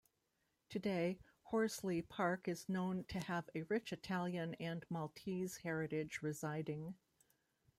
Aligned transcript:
Today, 0.69 1.19
Horsley 1.43 2.01
Park 2.01 2.47
is 2.47 2.67
known 2.67 3.03
to 3.09 3.19
have 3.19 3.47
a 3.53 3.61
rich 3.61 3.93
Italian 3.93 4.55
and 4.55 4.83
Maltese 4.89 5.57
heritage 5.57 6.23
residing. 6.23 6.95